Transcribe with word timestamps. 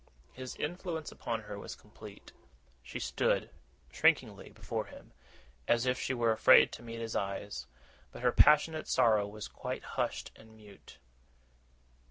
His 0.33 0.55
influence 0.55 1.11
upon 1.11 1.41
her 1.41 1.59
was 1.59 1.75
complete. 1.75 2.31
She 2.81 2.97
stood, 2.99 3.51
shrinkingly, 3.91 4.49
before 4.49 4.85
him, 4.87 5.13
as 5.67 5.85
if 5.85 5.99
she 5.99 6.15
were 6.15 6.31
afraid 6.31 6.71
to 6.71 6.81
meet 6.81 6.99
his 6.99 7.15
eyes; 7.15 7.67
but 8.11 8.23
her 8.23 8.31
passionate 8.31 8.87
sorrow 8.87 9.27
was 9.27 9.47
quite 9.47 9.83
hushed 9.83 10.31
and 10.35 10.55
mute. 10.55 10.97